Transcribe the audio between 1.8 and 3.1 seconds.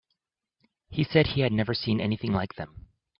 any like them.